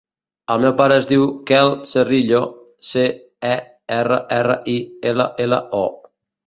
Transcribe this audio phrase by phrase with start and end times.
[0.53, 2.41] El meu pare es diu Quel Cerrillo:
[2.93, 3.07] ce,
[3.53, 3.55] e,
[4.01, 4.81] erra, erra, i,
[5.13, 5.89] ela, ela, o.